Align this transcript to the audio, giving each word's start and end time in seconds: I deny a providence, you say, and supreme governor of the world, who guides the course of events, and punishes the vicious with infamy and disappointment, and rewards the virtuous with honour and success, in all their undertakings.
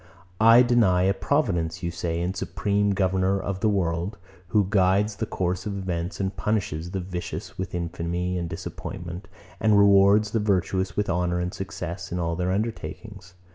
I 0.39 0.63
deny 0.63 1.03
a 1.03 1.13
providence, 1.13 1.83
you 1.83 1.91
say, 1.91 2.21
and 2.23 2.35
supreme 2.35 2.93
governor 2.95 3.39
of 3.39 3.59
the 3.59 3.69
world, 3.69 4.17
who 4.47 4.65
guides 4.67 5.17
the 5.17 5.27
course 5.27 5.67
of 5.67 5.77
events, 5.77 6.19
and 6.19 6.35
punishes 6.35 6.89
the 6.89 6.99
vicious 6.99 7.59
with 7.59 7.75
infamy 7.75 8.35
and 8.35 8.49
disappointment, 8.49 9.27
and 9.59 9.77
rewards 9.77 10.31
the 10.31 10.39
virtuous 10.39 10.97
with 10.97 11.07
honour 11.07 11.39
and 11.39 11.53
success, 11.53 12.11
in 12.11 12.17
all 12.17 12.35
their 12.35 12.51
undertakings. 12.51 13.35